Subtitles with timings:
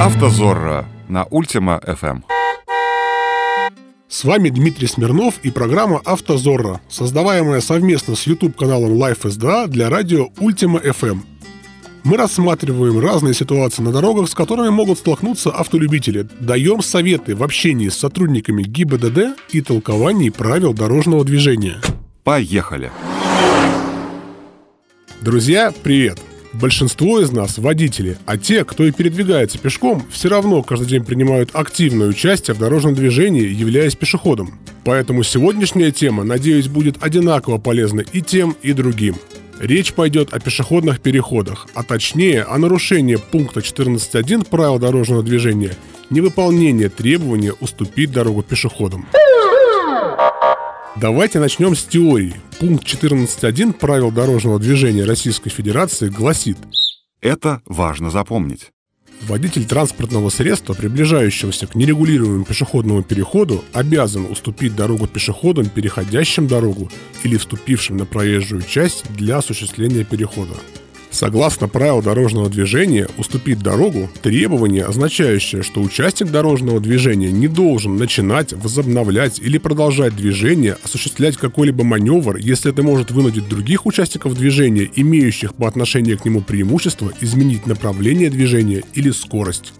[0.00, 2.22] Автозорро на Ультима FM.
[4.08, 10.28] С вами Дмитрий Смирнов и программа «Автозорро», создаваемая совместно с YouTube-каналом Life SDA для радио
[10.38, 11.18] Ультима FM.
[12.04, 17.90] Мы рассматриваем разные ситуации на дорогах, с которыми могут столкнуться автолюбители, даем советы в общении
[17.90, 21.76] с сотрудниками ГИБДД и толковании правил дорожного движения.
[22.24, 22.90] Поехали!
[25.20, 26.18] Друзья, привет!
[26.52, 31.50] Большинство из нас– водители, а те, кто и передвигается пешком, все равно каждый день принимают
[31.52, 34.58] активное участие в дорожном движении, являясь пешеходом.
[34.84, 39.14] Поэтому сегодняшняя тема, надеюсь, будет одинаково полезна и тем, и другим.
[39.60, 45.74] Речь пойдет о пешеходных переходах, а точнее о нарушении пункта 14.1 правил дорожного движения,
[46.08, 49.06] невыполнение требования уступить дорогу пешеходам.
[50.96, 52.34] Давайте начнем с теории.
[52.58, 56.58] Пункт 14.1 правил дорожного движения Российской Федерации гласит
[57.20, 58.72] Это важно запомнить.
[59.22, 66.90] Водитель транспортного средства, приближающегося к нерегулируемому пешеходному переходу, обязан уступить дорогу пешеходам, переходящим дорогу
[67.22, 70.54] или вступившим на проезжую часть для осуществления перехода.
[71.10, 78.52] Согласно правил дорожного движения, уступить дорогу– требование, означающее, что участник дорожного движения не должен начинать,
[78.52, 85.54] возобновлять или продолжать движение, осуществлять какой-либо маневр, если это может вынудить других участников движения, имеющих
[85.54, 89.72] по отношению к нему преимущество, изменить направление движения или скорость.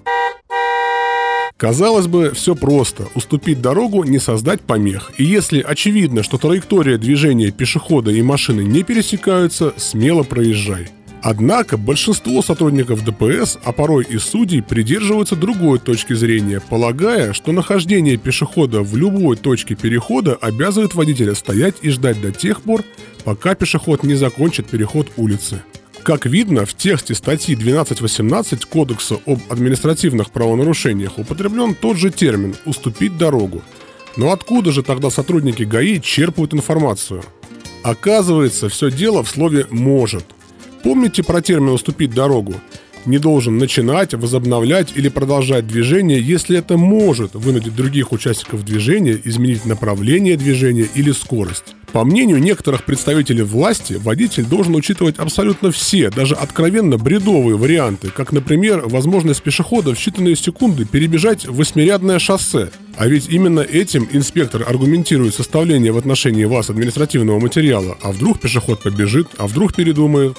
[1.57, 3.09] Казалось бы, все просто.
[3.15, 5.13] Уступить дорогу, не создать помех.
[5.19, 10.89] И если очевидно, что траектория движения пешехода и машины не пересекаются, смело проезжай.
[11.23, 18.17] Однако большинство сотрудников ДПС, а порой и судей, придерживаются другой точки зрения, полагая, что нахождение
[18.17, 22.85] пешехода в любой точке перехода обязывает водителя стоять и ждать до тех пор,
[23.25, 25.63] пока пешеход не закончит переход улицы.
[26.03, 33.19] Как видно, в тексте статьи 12.18 Кодекса об административных правонарушениях употреблен тот же термин «уступить
[33.19, 33.63] дорогу».
[34.17, 37.23] Но откуда же тогда сотрудники ГАИ черпают информацию?
[37.83, 40.25] Оказывается, все дело в слове «может».
[40.83, 42.55] Помните про термин «уступить дорогу»?
[43.07, 49.65] Не должен начинать, возобновлять или продолжать движение, если это может вынудить других участников движения изменить
[49.65, 51.75] направление движения или скорость.
[51.93, 58.33] По мнению некоторых представителей власти, водитель должен учитывать абсолютно все, даже откровенно бредовые варианты, как,
[58.33, 62.71] например, возможность пешехода в считанные секунды перебежать восьмирядное шоссе.
[62.97, 67.97] А ведь именно этим инспектор аргументирует составление в отношении вас административного материала.
[68.03, 70.37] А вдруг пешеход побежит, а вдруг передумает.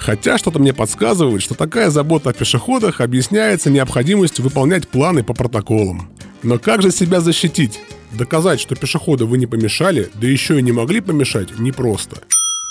[0.00, 6.10] Хотя что-то мне подсказывает, что такая забота о пешеходах объясняется необходимостью выполнять планы по протоколам.
[6.42, 7.78] Но как же себя защитить?
[8.12, 12.16] Доказать, что пешеходу вы не помешали, да еще и не могли помешать, непросто.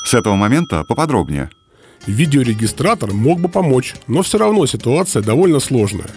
[0.03, 1.51] С этого момента поподробнее.
[2.07, 6.09] Видеорегистратор мог бы помочь, но все равно ситуация довольно сложная.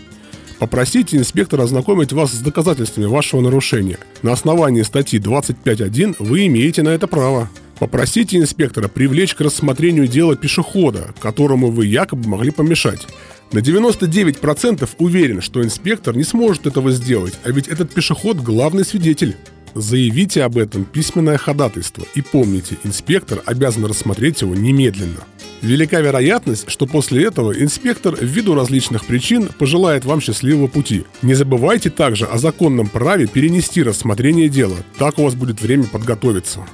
[0.59, 3.99] Попросите инспектора ознакомить вас с доказательствами вашего нарушения.
[4.23, 7.51] На основании статьи 25.1 вы имеете на это право.
[7.83, 13.09] Попросите инспектора привлечь к рассмотрению дела пешехода, которому вы якобы могли помешать.
[13.51, 19.35] На 99% уверен, что инспектор не сможет этого сделать, а ведь этот пешеход– главный свидетель.
[19.75, 25.25] Заявите об этом письменное ходатайство и помните, инспектор обязан рассмотреть его немедленно.
[25.61, 31.03] Велика вероятность, что после этого инспектор ввиду различных причин пожелает вам счастливого пути.
[31.23, 36.65] Не забывайте также о законном праве перенести рассмотрение дела, так у вас будет время подготовиться.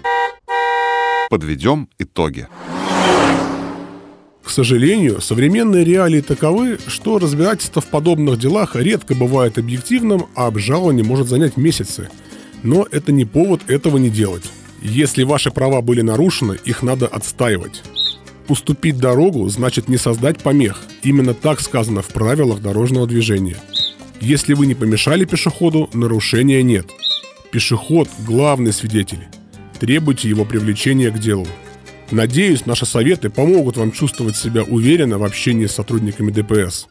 [1.29, 2.49] Подведем итоги.
[4.43, 11.05] К сожалению, современные реалии таковы, что разбирательство в подобных делах редко бывает объективным, а обжалование
[11.05, 12.09] может занять месяцы.
[12.63, 14.45] Но это не повод этого не делать.
[14.81, 17.83] Если ваши права были нарушены, их надо отстаивать.
[18.49, 20.83] Уступить дорогу значит не создать помех.
[21.03, 23.59] Именно так сказано в правилах дорожного движения.
[24.23, 26.87] Если вы не помешали пешеходу, нарушения нет.
[27.53, 29.29] Пешеход– главный свидетель
[29.79, 31.47] требуйте его привлечения к делу.
[32.11, 36.89] Надеюсь, наши советы помогут вам чувствовать себя уверенно в общении с сотрудниками ДПС.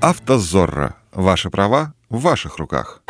[0.00, 0.96] Автозорро.
[1.12, 3.02] Ваши права в ваших руках.